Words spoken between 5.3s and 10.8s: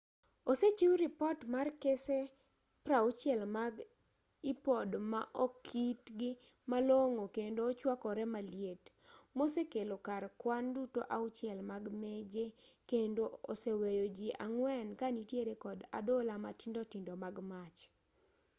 okti malong'o kendo chuakore maliet mosekelo kar kwan